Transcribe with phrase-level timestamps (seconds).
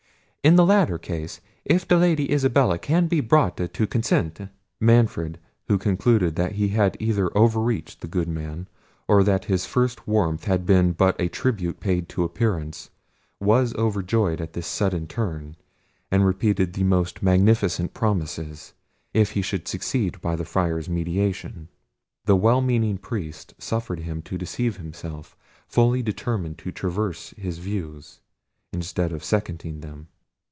[0.43, 4.41] In the latter case, if the Lady Isabella can be brought to consent—"
[4.79, 8.67] Manfred, who concluded that he had either over reached the good man,
[9.07, 12.89] or that his first warmth had been but a tribute paid to appearance,
[13.39, 15.57] was overjoyed at this sudden turn,
[16.09, 18.73] and repeated the most magnificent promises,
[19.13, 21.67] if he should succeed by the Friar's mediation.
[22.25, 25.37] The well meaning priest suffered him to deceive himself,
[25.67, 28.21] fully determined to traverse his views,
[28.73, 30.07] instead of seconding them.